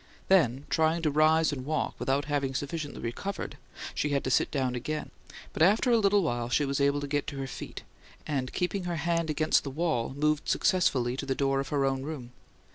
[0.29, 3.55] Then, trying to rise and walk, without having sufficiently recovered,
[3.93, 5.11] she had to sit down again;
[5.53, 7.83] but after a little while she was able to get upon her feet;
[8.25, 12.01] and, keeping her hand against the wall, moved successfully to the door of her own
[12.01, 12.31] room.